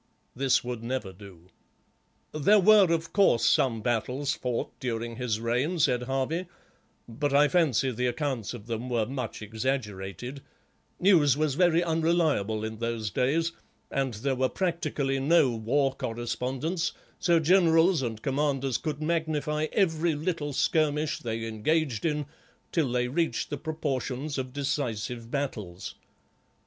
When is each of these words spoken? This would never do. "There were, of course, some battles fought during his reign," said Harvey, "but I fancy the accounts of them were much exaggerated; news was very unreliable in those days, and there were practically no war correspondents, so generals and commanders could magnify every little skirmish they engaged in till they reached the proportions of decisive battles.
This 0.35 0.63
would 0.63 0.81
never 0.81 1.13
do. 1.13 1.49
"There 2.31 2.57
were, 2.59 2.91
of 2.91 3.13
course, 3.13 3.45
some 3.45 3.81
battles 3.83 4.33
fought 4.33 4.71
during 4.79 5.17
his 5.17 5.39
reign," 5.39 5.77
said 5.77 6.01
Harvey, 6.01 6.47
"but 7.07 7.35
I 7.35 7.47
fancy 7.47 7.91
the 7.91 8.07
accounts 8.07 8.55
of 8.55 8.65
them 8.65 8.89
were 8.89 9.05
much 9.05 9.43
exaggerated; 9.43 10.41
news 10.99 11.37
was 11.37 11.53
very 11.53 11.83
unreliable 11.83 12.63
in 12.65 12.79
those 12.79 13.11
days, 13.11 13.51
and 13.91 14.15
there 14.15 14.33
were 14.33 14.49
practically 14.49 15.19
no 15.19 15.51
war 15.55 15.93
correspondents, 15.93 16.93
so 17.19 17.39
generals 17.39 18.01
and 18.01 18.23
commanders 18.23 18.79
could 18.79 19.03
magnify 19.03 19.67
every 19.71 20.15
little 20.15 20.51
skirmish 20.51 21.19
they 21.19 21.45
engaged 21.45 22.07
in 22.07 22.25
till 22.71 22.91
they 22.91 23.07
reached 23.07 23.51
the 23.51 23.57
proportions 23.59 24.39
of 24.39 24.51
decisive 24.51 25.29
battles. 25.29 25.93